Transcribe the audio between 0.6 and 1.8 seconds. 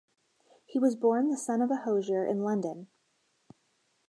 He was born the son of a